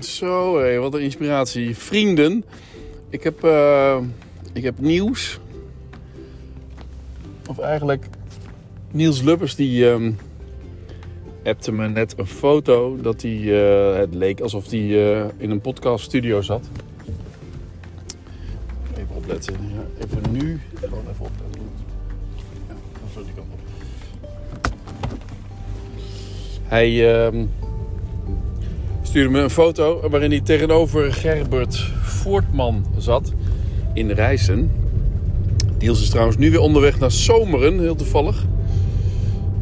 Zo, 0.00 0.78
wat 0.80 0.94
een 0.94 1.00
inspiratie. 1.00 1.76
Vrienden, 1.76 2.44
ik 3.08 3.22
heb, 3.22 3.44
eh, 3.44 3.98
ik 4.52 4.62
heb 4.62 4.78
nieuws. 4.78 5.40
Of 7.48 7.58
eigenlijk, 7.58 8.06
Niels 8.90 9.22
Lubbers 9.22 9.54
die 9.54 9.86
um, 9.86 10.18
appte 11.44 11.72
me 11.72 11.88
net 11.88 12.18
een 12.18 12.26
foto 12.26 12.96
dat 13.00 13.22
hij, 13.22 13.36
uh, 13.36 13.96
het 13.96 14.14
leek 14.14 14.40
alsof 14.40 14.70
hij 14.70 14.80
uh, 14.80 15.24
in 15.36 15.50
een 15.50 15.60
podcaststudio 15.60 16.40
zat. 16.42 16.68
Even 18.96 19.16
opletten, 19.16 19.54
even 19.98 20.32
nu. 20.32 20.60
Gewoon 20.74 21.04
even 21.10 21.24
opletten. 21.24 21.60
Ja, 22.68 22.74
zo 23.14 23.24
die 23.24 23.34
kant 23.34 23.46
op. 23.52 23.58
Hij 26.62 26.90
uh, 27.32 27.44
stuurde 29.10 29.30
me 29.30 29.40
een 29.40 29.50
foto 29.50 30.08
waarin 30.10 30.30
hij 30.30 30.40
tegenover 30.40 31.12
Gerbert 31.12 31.76
Voortman 32.02 32.84
zat 32.98 33.32
in 33.94 34.10
Rijssen. 34.10 34.70
Niels 35.78 36.02
is 36.02 36.08
trouwens 36.08 36.36
nu 36.36 36.50
weer 36.50 36.60
onderweg 36.60 36.98
naar 36.98 37.10
Zomeren, 37.10 37.80
heel 37.80 37.94
toevallig. 37.94 38.44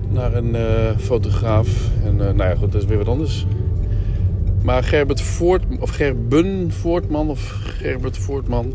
Naar 0.08 0.34
een 0.34 0.54
uh, 0.54 0.90
fotograaf. 0.98 1.68
En 2.04 2.12
uh, 2.12 2.18
nou 2.18 2.36
ja, 2.36 2.54
goed, 2.54 2.72
dat 2.72 2.82
is 2.82 2.88
weer 2.88 2.98
wat 2.98 3.08
anders. 3.08 3.46
Maar 4.62 4.82
Gerbert 4.82 5.20
Voort, 5.20 5.62
of 5.80 5.90
Gerben 5.90 6.72
Voortman, 6.72 7.30
of 7.30 7.48
Gerbert 7.62 8.18
Voortman, 8.18 8.74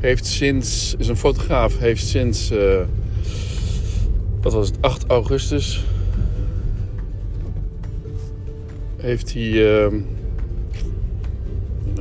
heeft 0.00 0.26
sinds, 0.26 0.94
is 0.98 1.08
een 1.08 1.16
fotograaf, 1.16 1.78
heeft 1.78 2.06
sinds, 2.06 2.52
uh, 2.52 2.58
wat 4.40 4.52
was 4.52 4.66
het, 4.66 4.76
8 4.80 5.04
augustus, 5.06 5.84
heeft 9.04 9.32
hij, 9.32 9.42
uh, 9.42 9.86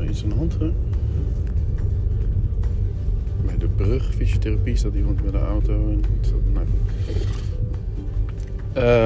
iets 0.09 0.23
aan 0.23 0.29
de 0.29 0.35
hand, 0.35 0.53
hè? 0.59 0.71
Bij 3.45 3.57
de 3.57 3.67
brug, 3.67 4.13
fysiotherapie, 4.15 4.75
staat 4.75 4.95
iemand 4.95 5.23
met 5.23 5.33
een 5.33 5.39
auto. 5.39 5.73
En, 5.73 6.03
nou. 6.53 6.65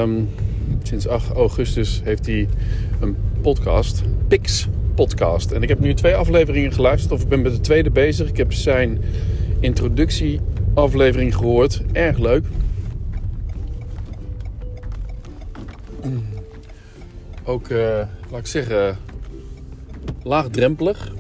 um, 0.01 0.29
sinds 0.83 1.07
8 1.07 1.31
augustus 1.31 2.01
heeft 2.03 2.25
hij 2.25 2.47
een 2.99 3.15
podcast, 3.41 4.03
Pix 4.27 4.67
Podcast. 4.95 5.51
En 5.51 5.63
ik 5.63 5.69
heb 5.69 5.79
nu 5.79 5.93
twee 5.93 6.15
afleveringen 6.15 6.73
geluisterd, 6.73 7.13
of 7.13 7.21
ik 7.21 7.27
ben 7.27 7.41
met 7.41 7.51
de 7.51 7.59
tweede 7.59 7.91
bezig. 7.91 8.29
Ik 8.29 8.37
heb 8.37 8.53
zijn 8.53 9.01
introductieaflevering 9.59 11.35
gehoord. 11.35 11.81
Erg 11.91 12.17
leuk. 12.17 12.45
Ook, 17.47 17.69
uh, 17.69 18.01
laat 18.29 18.39
ik 18.39 18.47
zeggen, 18.47 18.97
laagdrempelig. 20.23 21.13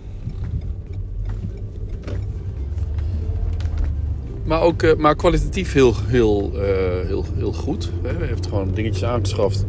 Maar 4.43 4.61
ook 4.61 4.83
uh, 4.83 4.95
maar 4.95 5.15
kwalitatief 5.15 5.73
heel, 5.73 5.93
heel, 6.05 6.51
uh, 6.53 6.61
heel, 7.05 7.25
heel 7.35 7.53
goed. 7.53 7.91
Hij 8.01 8.27
heeft 8.27 8.47
gewoon 8.47 8.71
dingetjes 8.73 9.03
aangeschaft. 9.03 9.65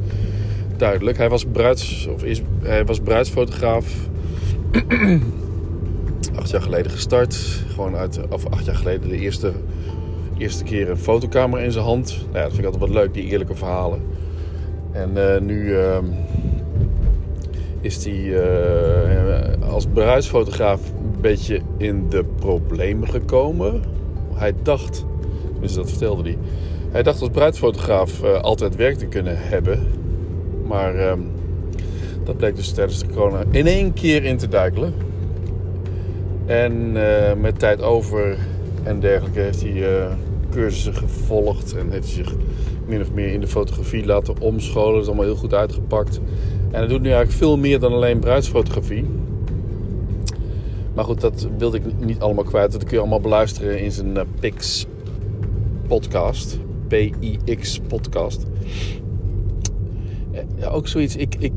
Duidelijk. 0.76 1.16
Hij 1.16 1.28
was, 1.28 1.44
bruids, 1.52 2.06
of 2.06 2.24
is, 2.24 2.42
hij 2.62 2.84
was 2.84 3.00
bruidsfotograaf. 3.00 3.94
acht 6.38 6.50
jaar 6.50 6.62
geleden 6.62 6.90
gestart. 6.90 7.34
Gewoon 7.68 7.96
uit, 7.96 8.20
of 8.28 8.46
acht 8.46 8.64
jaar 8.64 8.76
geleden 8.76 9.08
de 9.08 9.18
eerste, 9.18 9.52
eerste 10.38 10.64
keer 10.64 10.90
een 10.90 10.98
fotocamera 10.98 11.62
in 11.62 11.72
zijn 11.72 11.84
hand. 11.84 12.08
Nou 12.08 12.36
ja, 12.36 12.42
dat 12.42 12.52
vind 12.52 12.58
ik 12.58 12.72
altijd 12.72 12.82
wat 12.82 13.02
leuk, 13.02 13.14
die 13.14 13.24
eerlijke 13.24 13.54
verhalen. 13.54 14.02
En 14.92 15.46
nu 15.46 15.64
uh, 15.64 15.98
is 17.80 18.04
hij 18.04 18.14
uh, 18.14 19.68
als 19.70 19.86
bruidsfotograaf 19.92 20.80
een 20.88 21.20
beetje 21.20 21.60
in 21.76 22.08
de 22.08 22.24
problemen 22.38 23.08
gekomen. 23.08 23.82
Hij 24.34 24.54
dacht, 24.62 25.04
tenminste 25.50 25.78
dat 25.78 25.90
vertelde 25.90 26.22
hij, 26.22 26.38
hij 26.90 27.02
dacht 27.02 27.20
als 27.20 27.30
bruidsfotograaf 27.30 28.22
uh, 28.22 28.40
altijd 28.40 28.76
werk 28.76 28.98
te 28.98 29.06
kunnen 29.06 29.36
hebben. 29.38 29.86
Maar 30.66 30.96
uh, 30.96 31.12
dat 32.24 32.36
bleek 32.36 32.56
dus 32.56 32.70
tijdens 32.70 32.98
de 32.98 33.06
corona 33.06 33.42
in 33.50 33.66
één 33.66 33.92
keer 33.92 34.24
in 34.24 34.36
te 34.36 34.48
duikelen. 34.48 34.94
En 36.46 36.72
uh, 36.96 37.32
met 37.34 37.58
tijd 37.58 37.82
over 37.82 38.36
en 38.82 39.00
dergelijke 39.00 39.40
heeft 39.40 39.62
hij 39.62 40.08
cursussen 40.50 40.94
gevolgd 40.94 41.76
en 41.76 41.90
heeft 41.90 42.14
hij 42.14 42.24
zich 42.24 42.34
min 42.86 43.00
of 43.00 43.12
meer 43.12 43.32
in 43.32 43.40
de 43.40 43.46
fotografie 43.46 44.04
laten 44.04 44.40
omscholen. 44.40 44.92
Dat 44.92 45.02
is 45.02 45.06
allemaal 45.06 45.24
heel 45.24 45.36
goed 45.36 45.54
uitgepakt. 45.54 46.20
En 46.70 46.78
hij 46.78 46.86
doet 46.86 47.00
nu 47.00 47.08
eigenlijk 47.08 47.38
veel 47.38 47.58
meer 47.58 47.78
dan 47.78 47.92
alleen 47.92 48.18
bruidsfotografie. 48.18 49.04
Maar 50.94 51.04
goed, 51.04 51.20
dat 51.20 51.48
wilde 51.58 51.76
ik 51.76 51.82
niet 51.98 52.20
allemaal 52.20 52.44
kwijt. 52.44 52.72
Dat 52.72 52.84
kun 52.84 52.92
je 52.92 52.98
allemaal 52.98 53.20
beluisteren 53.20 53.80
in 53.80 53.92
zijn 53.92 54.16
uh, 54.16 54.22
Pix 54.40 54.86
podcast. 55.86 56.58
P-I-X 56.88 57.80
podcast. 57.86 58.46
Ja, 60.56 60.68
ook 60.68 60.88
zoiets. 60.88 61.16
Ik, 61.16 61.34
ik 61.38 61.52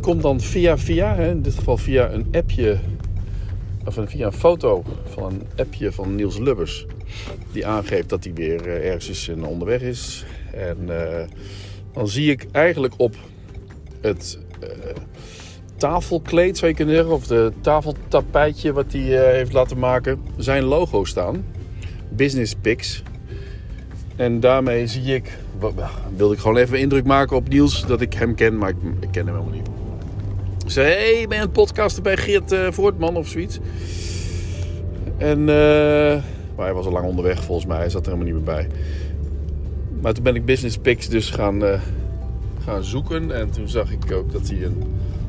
kom 0.00 0.20
dan 0.20 0.40
via 0.40 0.78
via, 0.78 1.14
hè, 1.14 1.30
in 1.30 1.42
dit 1.42 1.54
geval 1.54 1.76
via 1.76 2.12
een 2.12 2.26
appje. 2.32 2.78
Of 3.84 3.98
via 4.06 4.26
een 4.26 4.32
foto 4.32 4.82
van 5.04 5.32
een 5.32 5.42
appje 5.56 5.92
van 5.92 6.14
Niels 6.14 6.38
Lubbers. 6.38 6.86
Die 7.52 7.66
aangeeft 7.66 8.08
dat 8.08 8.24
hij 8.24 8.32
weer 8.34 8.66
uh, 8.66 8.86
ergens 8.86 9.08
is 9.08 9.28
en 9.28 9.44
onderweg 9.44 9.80
is. 9.80 10.24
En 10.52 10.78
dan 11.92 12.08
zie 12.08 12.30
ik 12.30 12.46
eigenlijk 12.52 12.94
op 12.96 13.14
het 14.00 14.38
tafelkleed, 15.76 16.58
zou 16.58 16.70
je 16.70 16.76
kunnen 16.76 16.94
zeggen, 16.94 17.14
of 17.14 17.26
de 17.26 17.52
tafeltapijtje 17.60 18.72
wat 18.72 18.92
hij 18.92 19.02
uh, 19.02 19.20
heeft 19.20 19.52
laten 19.52 19.78
maken, 19.78 20.20
zijn 20.36 20.62
logo 20.62 21.04
staan. 21.04 21.44
Business 22.08 22.54
Pix. 22.60 23.02
En 24.16 24.40
daarmee 24.40 24.86
zie 24.86 25.14
ik, 25.14 25.38
wilde 26.16 26.34
ik 26.34 26.40
gewoon 26.40 26.56
even 26.56 26.78
indruk 26.78 27.04
maken 27.04 27.36
op 27.36 27.48
Niels 27.48 27.86
dat 27.86 28.00
ik 28.00 28.14
hem 28.14 28.34
ken, 28.34 28.58
maar 28.58 28.68
ik, 28.68 28.76
ken 29.10 29.26
hem 29.26 29.34
helemaal 29.34 29.54
niet. 29.54 29.68
Ik 30.64 30.70
zei, 30.70 30.86
hé, 30.86 31.16
hey, 31.16 31.26
ben 31.28 31.36
je 31.36 31.42
aan 31.42 31.48
het 31.48 31.52
podcasten 31.52 32.02
bij 32.02 32.16
Geert 32.16 32.52
uh, 32.52 32.70
Voortman 32.70 33.16
of 33.16 33.28
zoiets? 33.28 33.58
En, 35.16 35.44
maar 35.44 36.64
hij 36.64 36.72
was 36.72 36.86
al 36.86 36.92
lang 36.92 37.06
onderweg 37.06 37.44
volgens 37.44 37.66
mij, 37.66 37.76
hij 37.76 37.90
zat 37.90 38.06
er 38.06 38.12
helemaal 38.12 38.32
niet 38.32 38.44
meer 38.44 38.54
bij. 38.54 38.68
Maar 40.00 40.12
toen 40.12 40.24
ben 40.24 40.34
ik 40.34 40.44
Business 40.44 40.78
Picks 40.78 41.08
dus 41.08 41.30
gaan, 41.30 41.62
gaan 42.64 42.84
zoeken. 42.84 43.30
En 43.30 43.50
toen 43.50 43.68
zag 43.68 43.90
ik 43.90 44.12
ook 44.12 44.32
dat 44.32 44.48
hij 44.48 44.62
een 44.62 44.82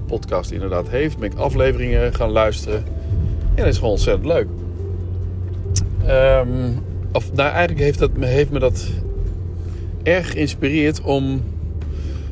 podcast 0.07 0.51
inderdaad 0.51 0.89
heeft. 0.89 1.17
Ben 1.17 1.31
ik 1.31 1.37
afleveringen 1.37 2.13
gaan 2.13 2.29
luisteren. 2.29 2.83
En 3.55 3.63
dat 3.63 3.65
is 3.65 3.75
gewoon 3.75 3.91
ontzettend 3.91 4.25
leuk. 4.25 4.47
Um, 6.07 6.83
of, 7.11 7.33
nou, 7.33 7.49
eigenlijk 7.49 7.79
heeft, 7.79 7.99
dat, 7.99 8.11
heeft 8.19 8.51
me 8.51 8.59
dat 8.59 8.87
erg 10.03 10.31
geïnspireerd 10.31 11.01
om 11.01 11.41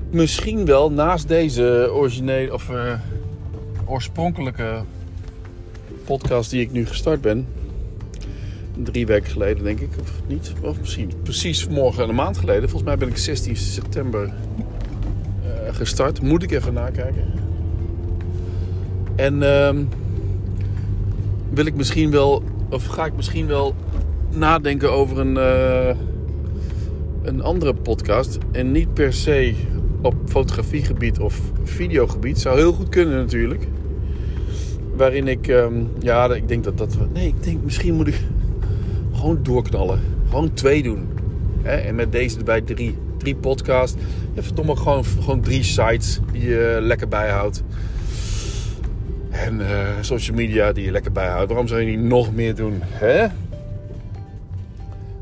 misschien 0.09 0.65
wel 0.65 0.91
naast 0.91 1.27
deze 1.27 1.89
originele 1.93 2.53
of 2.53 2.69
uh, 2.69 2.93
oorspronkelijke 3.85 4.83
podcast 6.05 6.49
die 6.49 6.61
ik 6.61 6.71
nu 6.71 6.85
gestart 6.85 7.21
ben, 7.21 7.47
drie 8.77 9.05
weken 9.05 9.31
geleden, 9.31 9.63
denk 9.63 9.79
ik, 9.79 9.89
of 10.01 10.11
niet? 10.27 10.53
Of 10.61 10.79
misschien 10.79 11.11
precies 11.23 11.67
morgen 11.67 12.09
een 12.09 12.15
maand 12.15 12.37
geleden. 12.37 12.69
Volgens 12.69 12.83
mij 12.83 12.97
ben 12.97 13.07
ik 13.07 13.17
16 13.17 13.55
september 13.55 14.33
gestart. 15.73 16.21
Moet 16.21 16.43
ik 16.43 16.51
even 16.51 16.73
nakijken. 16.73 17.23
En 19.15 19.41
uh, 19.41 19.69
wil 21.49 21.65
ik 21.65 21.75
misschien 21.75 22.11
wel, 22.11 22.43
of 22.69 22.85
ga 22.85 23.05
ik 23.05 23.15
misschien 23.15 23.47
wel 23.47 23.75
nadenken 24.29 24.91
over 24.91 25.19
een, 25.19 25.35
uh, 25.35 25.95
een 27.21 27.41
andere 27.41 27.73
podcast. 27.73 28.37
En 28.51 28.71
niet 28.71 28.93
per 28.93 29.13
se 29.13 29.55
op 30.01 30.15
fotografiegebied 30.25 31.19
of 31.19 31.41
videogebied. 31.63 32.39
Zou 32.39 32.57
heel 32.57 32.73
goed 32.73 32.89
kunnen 32.89 33.15
natuurlijk. 33.15 33.67
Waarin 34.95 35.27
ik, 35.27 35.47
um, 35.47 35.89
ja, 35.99 36.33
ik 36.33 36.47
denk 36.47 36.63
dat 36.63 36.77
dat. 36.77 36.97
Nee, 37.13 37.27
ik 37.27 37.43
denk 37.43 37.63
misschien 37.63 37.93
moet 37.93 38.07
ik 38.07 38.19
gewoon 39.17 39.39
doorknallen. 39.43 39.99
Gewoon 40.27 40.53
twee 40.53 40.83
doen. 40.83 41.07
Hè? 41.61 41.75
En 41.75 41.95
met 41.95 42.11
deze 42.11 42.37
erbij 42.37 42.61
drie. 42.61 42.95
Drie 43.23 43.35
podcasts. 43.35 44.01
En 44.35 44.43
verdomme 44.43 44.75
gewoon, 44.75 45.05
gewoon 45.05 45.41
drie 45.41 45.63
sites 45.63 46.19
die 46.31 46.43
je 46.43 46.77
lekker 46.81 47.07
bijhoudt. 47.07 47.63
En 49.29 49.59
uh, 49.59 49.87
social 50.01 50.35
media 50.35 50.71
die 50.71 50.85
je 50.85 50.91
lekker 50.91 51.11
bijhoudt. 51.11 51.47
Waarom 51.47 51.67
zou 51.67 51.81
je 51.81 51.97
niet 51.97 52.05
nog 52.05 52.33
meer 52.33 52.55
doen? 52.55 52.79
Hè? 52.83 53.27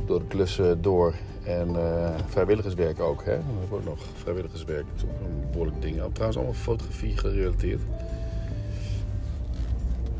Door 0.06 0.20
de 0.20 0.28
klussen 0.28 0.82
door. 0.82 1.14
En 1.44 1.70
uh, 1.70 2.10
vrijwilligerswerk 2.28 3.00
ook. 3.00 3.26
Hè? 3.26 3.36
Dan 3.36 3.56
heb 3.60 3.68
ik 3.68 3.74
ook 3.74 3.86
nog 3.86 4.00
vrijwilligerswerk. 4.22 4.86
Dat 4.94 4.96
is 4.96 5.04
ook 5.04 5.28
een 5.28 5.52
behoorlijk 5.52 5.82
ding. 5.82 5.96
Trouwens 5.96 6.38
allemaal 6.38 6.62
fotografie 6.62 7.18
gerelateerd. 7.18 7.82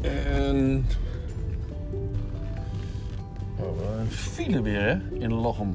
En 0.02 0.86
Oh, 3.62 4.08
file 4.10 4.62
weer 4.62 4.82
hè, 4.82 4.98
in 5.20 5.34
Lochem. 5.34 5.74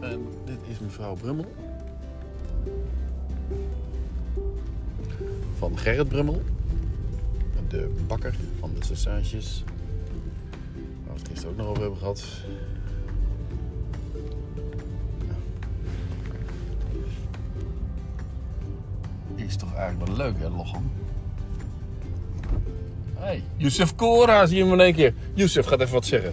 En 0.00 0.26
dit 0.44 0.58
is 0.68 0.78
mevrouw 0.78 1.14
Brummel. 1.14 1.52
Van 5.58 5.78
Gerrit 5.78 6.08
Brummel. 6.08 6.42
de 7.68 7.94
bakker 8.06 8.34
van 8.60 8.70
de 8.78 8.84
sausages. 8.84 9.64
Waar 11.06 11.14
we 11.14 11.20
het 11.20 11.28
gisteren 11.28 11.50
ook 11.50 11.56
nog 11.56 11.66
over 11.66 11.80
hebben 11.80 11.98
gehad. 11.98 12.24
Is 19.34 19.56
toch 19.56 19.74
eigenlijk 19.74 20.10
wel 20.10 20.16
leuk, 20.16 20.38
hè, 20.38 20.48
Lochem? 20.48 20.90
Hey, 23.14 23.42
Youssef 23.56 23.94
Kora 23.94 24.46
zie 24.46 24.56
je 24.56 24.62
hem 24.62 24.72
in 24.72 24.80
één 24.80 24.94
keer. 24.94 25.14
Youssef 25.34 25.66
gaat 25.66 25.80
even 25.80 25.92
wat 25.92 26.06
zeggen. 26.06 26.32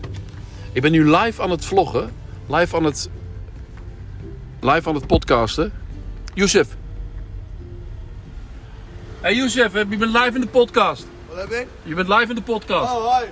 Ik 0.72 0.82
ben 0.82 0.92
nu 0.92 1.10
live 1.10 1.42
aan 1.42 1.50
het 1.50 1.66
vloggen. 1.66 2.12
Live 2.48 2.76
aan 2.76 2.84
het... 2.84 3.10
Live 4.66 4.90
aan 4.90 4.96
het 4.96 5.08
podcasten. 5.08 5.74
Youssef. 6.34 6.68
Hey 9.22 9.36
Youssef, 9.36 9.74
je 9.74 9.86
bent 9.86 10.02
live 10.02 10.32
in 10.34 10.42
de 10.42 10.48
podcast. 10.48 11.06
Wat 11.28 11.38
heb 11.38 11.52
ik? 11.52 11.68
Je 11.84 11.96
bent 11.96 12.08
live 12.08 12.30
in 12.30 12.36
de 12.36 12.42
podcast. 12.42 12.94
Oh, 12.94 13.18
hi. 13.18 13.26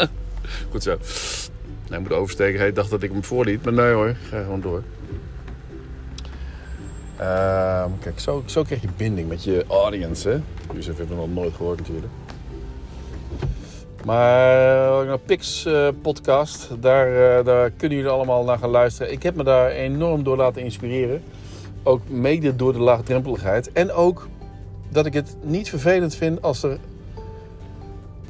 Goed 0.70 0.82
zo. 0.82 0.98
Hij 1.88 1.98
moet 1.98 2.12
oversteken. 2.12 2.60
Hij 2.60 2.72
dacht 2.72 2.90
dat 2.90 3.02
ik 3.02 3.10
hem 3.10 3.24
voorliet. 3.24 3.64
Maar 3.64 3.72
nee 3.72 3.92
hoor, 3.92 4.08
ik 4.08 4.16
ga 4.28 4.42
gewoon 4.42 4.60
door. 4.60 4.82
Ehm, 7.16 7.90
kijk, 8.00 8.20
zo, 8.20 8.42
zo 8.46 8.62
krijg 8.62 8.80
je 8.82 8.88
binding 8.96 9.28
met 9.28 9.44
je 9.44 9.64
audience. 9.68 10.28
Hè? 10.28 10.40
Youssef 10.72 10.96
heeft 10.96 11.08
me 11.10 11.16
nog 11.16 11.28
nooit 11.28 11.54
gehoord 11.54 11.78
natuurlijk. 11.78 12.12
Maar 14.04 15.06
uh, 15.06 15.14
Pix 15.26 15.64
eh, 15.64 15.88
podcast, 16.02 16.68
daar, 16.80 17.06
eh, 17.06 17.44
daar 17.44 17.70
kunnen 17.70 17.98
jullie 17.98 18.12
allemaal 18.12 18.44
naar 18.44 18.58
gaan 18.58 18.70
luisteren. 18.70 19.12
Ik 19.12 19.22
heb 19.22 19.34
me 19.34 19.44
daar 19.44 19.70
enorm 19.70 20.22
door 20.22 20.36
laten 20.36 20.62
inspireren. 20.62 21.22
Ook 21.82 22.08
mede 22.08 22.56
door 22.56 22.72
de 22.72 22.78
laagdrempeligheid. 22.78 23.72
En 23.72 23.92
ook 23.92 24.28
dat 24.88 25.06
ik 25.06 25.12
het 25.12 25.36
niet 25.42 25.68
vervelend 25.68 26.14
vind 26.14 26.42
als 26.42 26.62
er, 26.62 26.78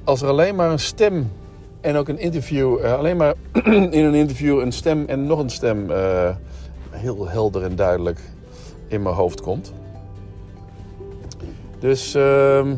als 0.05 0.23
er 0.23 0.29
alleen 0.29 0.55
maar 0.55 0.71
een 0.71 0.79
stem 0.79 1.33
en 1.81 1.97
ook 1.97 2.09
een 2.09 2.19
interview, 2.19 2.85
alleen 2.85 3.17
maar 3.17 3.35
in 3.65 4.05
een 4.05 4.15
interview 4.15 4.61
een 4.61 4.73
stem 4.73 5.05
en 5.07 5.27
nog 5.27 5.39
een 5.39 5.51
stem 5.51 5.91
heel 6.91 7.29
helder 7.29 7.63
en 7.63 7.77
duidelijk 7.77 8.21
in 8.89 9.03
mijn 9.03 9.15
hoofd 9.15 9.41
komt. 9.41 9.73
Dus 11.79 12.15
ehm, 12.15 12.75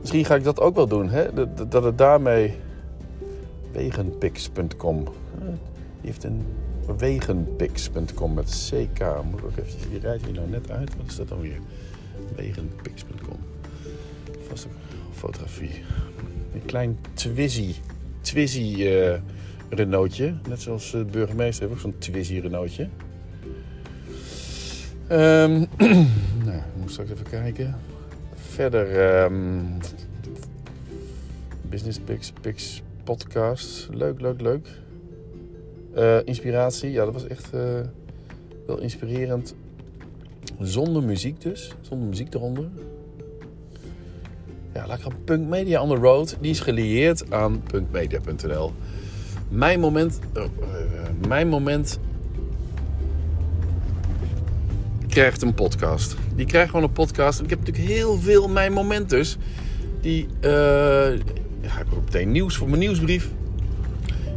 misschien 0.00 0.24
ga 0.24 0.34
ik 0.34 0.44
dat 0.44 0.60
ook 0.60 0.74
wel 0.74 0.86
doen. 0.86 1.08
Hè? 1.08 1.32
Dat, 1.32 1.72
dat 1.72 1.84
het 1.84 1.98
daarmee 1.98 2.54
wegenpix.com. 3.72 5.04
Die 6.00 6.10
heeft 6.10 6.24
een 6.24 6.44
wegenpix.com 6.98 8.34
met 8.34 8.70
CK. 8.70 9.24
Moet 9.30 9.38
ik 9.38 9.44
ook 9.44 9.56
even. 9.56 9.90
Die 9.90 10.00
rijdt 10.00 10.24
hier 10.24 10.34
nou 10.34 10.48
net 10.48 10.70
uit. 10.70 10.96
Wat 10.96 11.06
is 11.06 11.16
dat 11.16 11.28
dan 11.28 11.40
weer? 11.40 11.58
Wegenpix.com. 12.36 13.38
Vast 14.48 14.66
ook 14.66 14.72
fotografie. 15.14 15.82
Een 16.54 16.64
klein 16.64 16.98
Twizzy. 17.14 17.74
Twizzy 18.20 18.74
uh, 18.78 19.14
Renaultje. 19.68 20.34
Net 20.48 20.60
zoals 20.60 20.90
de 20.90 21.04
burgemeester 21.04 21.62
heeft 21.62 21.74
ook 21.74 21.80
zo'n 21.80 21.98
Twizzy 21.98 22.38
Renaultje. 22.38 22.88
Um, 25.10 25.66
nou, 26.46 26.56
ik 26.56 26.76
moet 26.80 26.90
straks 26.90 27.10
even 27.10 27.28
kijken. 27.30 27.76
Verder, 28.50 29.24
um, 29.24 29.78
Business 31.62 31.98
Pix, 31.98 32.32
Pix 32.40 32.82
podcast. 33.04 33.88
Leuk, 33.92 34.20
leuk, 34.20 34.40
leuk. 34.40 34.66
Uh, 35.96 36.18
inspiratie, 36.24 36.90
ja, 36.90 37.04
dat 37.04 37.12
was 37.12 37.26
echt 37.26 37.54
uh, 37.54 37.80
wel 38.66 38.78
inspirerend. 38.78 39.54
Zonder 40.60 41.02
muziek 41.02 41.40
dus, 41.40 41.74
zonder 41.80 42.08
muziek 42.08 42.34
eronder. 42.34 42.68
Ja, 44.74 44.86
lekker 44.86 45.12
Punk 45.24 45.48
Media 45.48 45.82
on 45.82 45.88
the 45.88 45.94
Road. 45.94 46.36
Die 46.40 46.50
is 46.50 46.60
gelieerd 46.60 47.32
aan 47.32 47.62
punkmedia.nl. 47.62 48.72
Mijn 49.48 49.80
moment, 49.80 50.18
uh, 50.36 50.44
mijn 51.28 51.48
moment 51.48 51.98
krijgt 55.10 55.42
een 55.42 55.54
podcast. 55.54 56.16
Die 56.34 56.46
krijgt 56.46 56.70
gewoon 56.70 56.84
een 56.84 56.92
podcast. 56.92 57.40
Ik 57.40 57.50
heb 57.50 57.58
natuurlijk 57.58 57.88
heel 57.88 58.16
veel 58.18 58.48
mijn 58.48 58.72
momenters. 58.72 59.36
Die, 60.00 60.26
uh, 60.40 60.50
ja, 60.50 61.78
ik 61.78 61.86
heb 61.88 62.04
meteen 62.04 62.32
nieuws 62.32 62.56
voor 62.56 62.68
mijn 62.68 62.80
nieuwsbrief. 62.80 63.30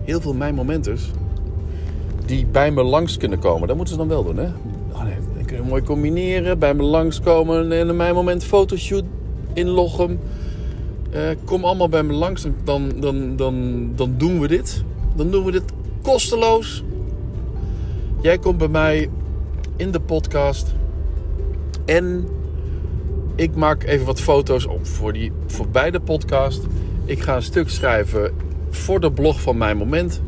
Heel 0.03 0.21
veel 0.21 0.33
mijn 0.33 0.55
momenters. 0.55 1.11
Die 2.25 2.45
bij 2.45 2.71
me 2.71 2.83
langs 2.83 3.17
kunnen 3.17 3.39
komen. 3.39 3.67
Dat 3.67 3.75
moeten 3.77 3.93
ze 3.93 3.99
dan 3.99 4.09
wel 4.09 4.23
doen, 4.23 4.37
hè? 4.37 4.47
Oh 4.91 5.03
nee, 5.03 5.15
dan 5.35 5.45
kunnen 5.45 5.63
we 5.63 5.69
mooi 5.69 5.83
combineren. 5.83 6.59
Bij 6.59 6.73
me 6.73 6.83
langskomen. 6.83 7.71
En 7.71 7.89
een 7.89 7.95
mijn 7.95 8.15
moment 8.15 8.43
fotoshoot 8.43 9.05
inloggen. 9.53 10.19
Uh, 11.13 11.21
kom 11.45 11.63
allemaal 11.63 11.89
bij 11.89 12.03
me 12.03 12.13
langs. 12.13 12.45
Dan, 12.63 12.91
dan, 12.99 13.35
dan, 13.35 13.89
dan 13.95 14.13
doen 14.17 14.39
we 14.39 14.47
dit. 14.47 14.83
Dan 15.15 15.31
doen 15.31 15.45
we 15.45 15.51
dit 15.51 15.63
kosteloos. 16.01 16.83
Jij 18.21 18.37
komt 18.37 18.57
bij 18.57 18.67
mij 18.67 19.09
in 19.75 19.91
de 19.91 19.99
podcast. 19.99 20.73
En 21.85 22.27
ik 23.35 23.55
maak 23.55 23.83
even 23.83 24.05
wat 24.05 24.19
foto's 24.19 24.65
op 24.65 24.87
voor, 24.87 25.13
die, 25.13 25.31
voor 25.47 25.67
beide 25.69 25.99
podcast. 25.99 26.61
Ik 27.05 27.21
ga 27.21 27.35
een 27.35 27.41
stuk 27.41 27.69
schrijven 27.69 28.33
voor 28.69 28.99
de 28.99 29.11
blog 29.11 29.41
van 29.41 29.57
mijn 29.57 29.77
moment. 29.77 30.21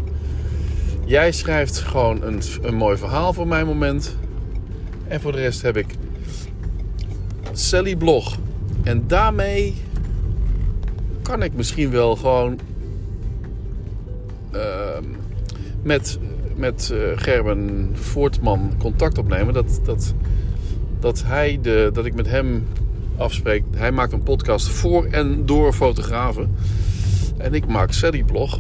Jij 1.06 1.31
schrijft 1.31 1.77
gewoon 1.77 2.24
een, 2.24 2.42
een 2.62 2.75
mooi 2.75 2.97
verhaal 2.97 3.33
voor 3.33 3.47
mijn 3.47 3.65
moment. 3.65 4.18
En 5.07 5.21
voor 5.21 5.31
de 5.31 5.38
rest 5.38 5.62
heb 5.62 5.77
ik 5.77 5.88
Sally 7.51 7.95
blog. 7.95 8.38
En 8.83 9.07
daarmee 9.07 9.75
kan 11.21 11.44
ik 11.44 11.53
misschien 11.53 11.92
wel 11.92 12.15
gewoon 12.15 12.59
uh, 14.53 14.62
met 15.81 16.19
met 16.56 16.92
uh, 16.94 17.00
Gerben 17.16 17.90
Voortman 17.94 18.72
contact 18.78 19.18
opnemen. 19.18 19.54
Dat, 19.54 19.80
dat, 19.84 20.13
dat, 21.00 21.24
hij 21.25 21.60
de, 21.62 21.90
dat 21.94 22.06
ik 22.06 22.16
met 22.16 22.30
hem 22.30 22.68
afspreek. 23.18 23.63
Hij 23.75 23.92
maakt 23.92 24.13
een 24.13 24.24
podcast 24.24 24.68
voor 24.68 25.06
en 25.06 25.46
door 25.46 25.74
fotografen. 25.74 26.56
En 27.38 27.54
ik 27.54 27.68
maak 27.68 27.92
Sally 27.92 28.24
Blog. 28.24 28.60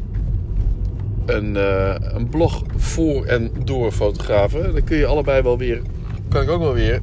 Een, 1.25 1.55
uh, 1.55 1.95
een 1.99 2.29
blog 2.29 2.63
voor 2.75 3.25
en 3.25 3.51
door 3.63 3.91
fotografen. 3.91 4.73
Dan 4.73 4.83
kun 4.83 4.97
je 4.97 5.05
allebei 5.05 5.41
wel 5.41 5.57
weer. 5.57 5.81
Kan 6.29 6.41
ik 6.41 6.49
ook 6.49 6.61
wel 6.61 6.73
weer. 6.73 6.99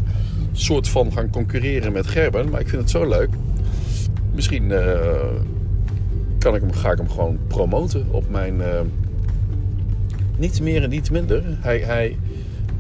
soort 0.53 0.89
van 0.89 1.13
gaan 1.13 1.31
concurreren 1.31 1.93
met 1.93 2.07
Gerben. 2.07 2.51
Maar 2.51 2.61
ik 2.61 2.69
vind 2.69 2.83
het 2.83 2.91
zo 2.91 3.09
leuk. 3.09 3.29
Misschien 4.35 4.71
uh, 4.71 4.81
kan 6.39 6.55
ik 6.55 6.61
hem, 6.61 6.73
ga 6.73 6.91
ik 6.91 6.99
hem 6.99 7.11
gewoon 7.11 7.39
promoten 7.47 8.07
op 8.11 8.29
mijn 8.29 8.63
niets 10.37 10.61
meer 10.61 10.83
en 10.83 10.91
niets 10.91 11.11
minder. 11.11 11.43
Hij, 11.61 11.79
hij, 11.79 12.19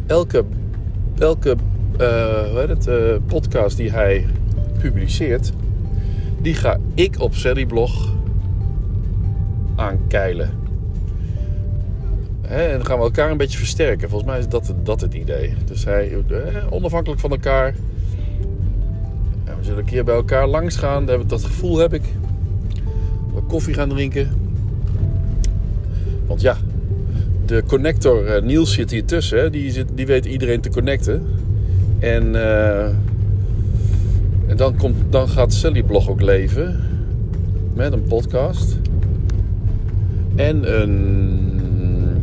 elke 0.06 0.44
elke 1.18 1.56
uh, 2.00 2.68
het, 2.68 2.86
uh, 2.86 3.14
podcast 3.26 3.76
die 3.76 3.90
hij 3.90 4.26
publiceert, 4.78 5.52
die 6.40 6.54
ga 6.54 6.78
ik 6.94 7.20
op 7.20 7.34
Serieblog 7.34 8.12
aankeilen. 9.76 10.50
En 12.42 12.72
dan 12.72 12.86
gaan 12.86 12.98
we 12.98 13.04
elkaar 13.04 13.30
een 13.30 13.36
beetje 13.36 13.58
versterken. 13.58 14.08
Volgens 14.08 14.30
mij 14.30 14.38
is 14.38 14.48
dat, 14.48 14.74
dat 14.82 15.00
het 15.00 15.14
idee. 15.14 15.54
Dus 15.64 15.84
hij, 15.84 16.12
eh, 16.28 16.72
onafhankelijk 16.72 17.20
van 17.20 17.30
elkaar. 17.30 17.74
We 19.44 19.68
zullen 19.68 19.78
een 19.78 19.84
keer 19.84 20.04
bij 20.04 20.14
elkaar 20.14 20.46
langs 20.48 20.76
gaan. 20.76 21.06
Dat 21.26 21.44
gevoel 21.44 21.78
heb 21.78 21.94
ik. 21.94 22.02
We 23.34 23.40
koffie 23.40 23.74
gaan 23.74 23.88
drinken. 23.88 24.30
Want 26.26 26.40
ja, 26.40 26.56
de 27.52 27.62
connector 27.66 28.36
uh, 28.36 28.42
Niels 28.42 28.72
zit 28.72 28.90
hier 28.90 29.04
tussen. 29.04 29.52
Die, 29.52 29.84
die 29.94 30.06
weet 30.06 30.26
iedereen 30.26 30.60
te 30.60 30.70
connecten. 30.70 31.26
En, 31.98 32.26
uh, 32.34 32.84
en 34.46 34.56
dan, 34.56 34.76
komt, 34.76 34.96
dan 35.10 35.28
gaat 35.28 35.52
Sally 35.52 35.82
Blog 35.82 36.08
ook 36.08 36.20
leven. 36.20 36.80
Met 37.74 37.92
een 37.92 38.04
podcast. 38.04 38.78
En 40.36 40.80
een 40.80 42.20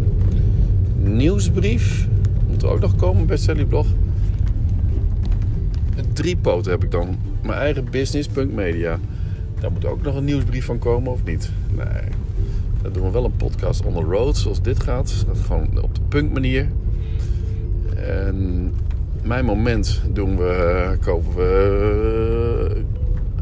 nieuwsbrief. 0.96 2.08
Moet 2.48 2.64
er 2.64 2.70
ook 2.70 2.80
nog 2.80 2.96
komen 2.96 3.26
bij 3.26 3.38
Sally 3.38 3.66
Blog. 3.66 3.88
Drie 6.14 6.38
poten 6.38 6.72
heb 6.72 6.84
ik 6.84 6.92
dan. 6.92 7.18
Mijn 7.42 7.60
eigen 7.60 7.88
business, 7.92 8.28
Punk 8.28 8.54
Media. 8.54 9.00
Daar 9.60 9.72
moet 9.72 9.86
ook 9.86 10.02
nog 10.02 10.16
een 10.16 10.24
nieuwsbrief 10.24 10.66
van 10.66 10.80
komen 10.80 11.12
of 11.12 11.24
niet? 11.24 11.50
Nee. 11.76 12.04
Dan 12.82 12.94
doen 12.94 13.04
we 13.04 13.12
wel 13.12 13.26
een 13.26 13.36
podcast 13.36 13.86
on 13.86 13.94
the 13.94 14.02
road, 14.02 14.38
zoals 14.38 14.62
dit 14.62 14.84
gaat. 14.84 15.24
Dat 15.28 15.38
gewoon 15.38 15.82
op 15.82 15.96
de 15.96 16.02
punkmanier. 16.02 16.68
En 17.96 18.74
mijn 19.24 19.46
moment 19.46 20.02
doen 20.12 20.38
we, 20.38 20.98
kopen 21.02 21.36
we, 21.36 22.84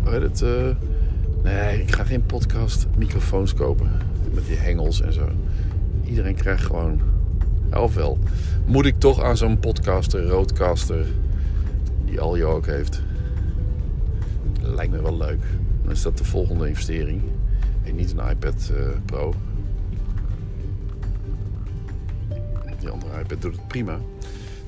hoe 0.03 0.11
heet 0.11 0.21
het? 0.21 0.41
Uh, 0.41 0.75
nee, 1.43 1.81
ik 1.81 1.91
ga 1.91 2.03
geen 2.03 2.25
podcast 2.25 2.87
microfoons 2.97 3.53
kopen. 3.53 3.91
Met 4.33 4.45
die 4.45 4.57
hengels 4.57 5.01
en 5.01 5.13
zo. 5.13 5.29
Iedereen 6.05 6.35
krijgt 6.35 6.65
gewoon, 6.65 7.01
of 7.73 7.93
wel. 7.95 8.17
Moet 8.65 8.85
ik 8.85 8.99
toch 8.99 9.21
aan 9.21 9.37
zo'n 9.37 9.59
podcaster, 9.59 10.27
roadcaster, 10.27 11.05
die 12.05 12.19
Aljo 12.19 12.49
ook 12.49 12.65
heeft. 12.65 13.01
lijkt 14.61 14.91
me 14.91 15.01
wel 15.01 15.17
leuk. 15.17 15.43
Dan 15.83 15.91
is 15.91 16.01
dat 16.01 16.17
de 16.17 16.23
volgende 16.23 16.67
investering. 16.67 17.21
En 17.87 17.95
niet 17.95 18.11
een 18.11 18.29
iPad 18.29 18.71
uh, 18.71 18.87
Pro. 19.05 19.33
Die 22.79 22.89
andere 22.89 23.19
iPad 23.19 23.41
doet 23.41 23.55
het 23.55 23.67
prima. 23.67 23.99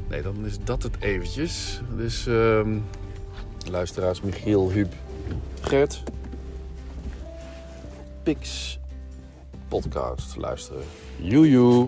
Nee, 0.10 0.22
dan 0.22 0.46
is 0.46 0.58
dat 0.64 0.84
het 0.84 0.96
eventjes. 1.00 1.82
Dus 1.96 2.28
uh, 2.28 2.68
luisteraars 3.70 4.22
Michiel, 4.22 4.72
Huub, 4.72 4.94
Gert. 5.62 6.04
Pix 8.24 8.80
podcast 9.68 10.36
luisteren. 10.36 10.84
Joejoe. 11.18 11.88